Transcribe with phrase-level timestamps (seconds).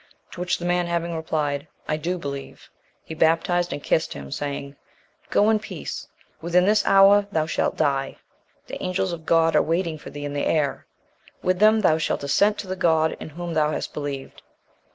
[0.31, 2.71] To which the man having replied, "I do believe,"
[3.03, 4.75] he baptized, and kissed him, saying,
[5.29, 6.07] "Go in peace;
[6.41, 8.17] within this hour thou shalt die:
[8.65, 10.87] the angels of God are waiting for thee in the air;
[11.43, 14.41] with them thou shalt ascent to that God in whom thou has believed."